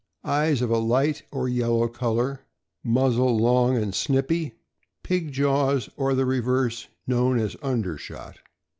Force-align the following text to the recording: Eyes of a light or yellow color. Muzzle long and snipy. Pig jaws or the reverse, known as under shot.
Eyes 0.25 0.63
of 0.63 0.71
a 0.71 0.79
light 0.79 1.21
or 1.29 1.47
yellow 1.47 1.87
color. 1.87 2.41
Muzzle 2.83 3.37
long 3.37 3.77
and 3.77 3.93
snipy. 3.93 4.55
Pig 5.03 5.31
jaws 5.31 5.91
or 5.95 6.15
the 6.15 6.25
reverse, 6.25 6.87
known 7.05 7.37
as 7.37 7.55
under 7.61 7.99
shot. 7.99 8.37